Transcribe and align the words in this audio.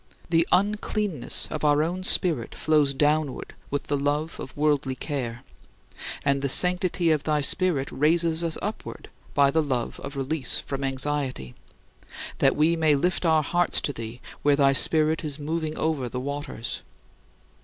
The 0.31 0.47
uncleanness 0.51 1.47
of 1.51 1.63
our 1.63 1.83
own 1.83 2.03
spirit 2.03 2.55
flows 2.55 2.91
downward 2.91 3.53
with 3.69 3.83
the 3.83 3.95
love 3.95 4.39
of 4.39 4.57
worldly 4.57 4.95
care; 4.95 5.43
and 6.25 6.41
the 6.41 6.49
sanctity 6.49 7.11
of 7.11 7.23
thy 7.23 7.41
Spirit 7.41 7.91
raises 7.91 8.43
us 8.43 8.57
upward 8.63 9.09
by 9.35 9.51
the 9.51 9.61
love 9.61 9.99
of 9.99 10.15
release 10.17 10.57
from 10.57 10.83
anxiety 10.83 11.53
that 12.39 12.55
we 12.55 12.75
may 12.75 12.95
lift 12.95 13.27
our 13.27 13.43
hearts 13.43 13.79
to 13.81 13.93
thee 13.93 14.21
where 14.41 14.55
thy 14.55 14.73
Spirit 14.73 15.23
is 15.23 15.37
"moving 15.37 15.77
over 15.77 16.09
the 16.09 16.19
waters." 16.19 16.81